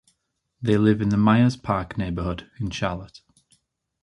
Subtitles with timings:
[0.63, 3.21] They live in the Myers Park neighborhood in Charlotte.